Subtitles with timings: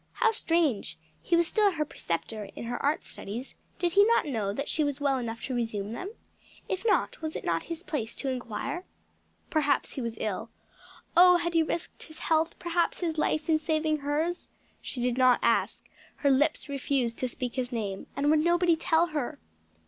[0.13, 0.97] How strange!
[1.21, 4.83] he was still her preceptor in her art studies; did he not know that she
[4.83, 6.11] was well enough to resume them?
[6.67, 8.83] If not, was it not his place to inquire?
[9.51, 10.49] Perhaps he was ill.
[11.15, 14.49] Oh, had he risked his health, perhaps his life in saving hers?
[14.81, 19.05] She did not ask; her lips refused to speak his name, and would nobody tell
[19.09, 19.37] her?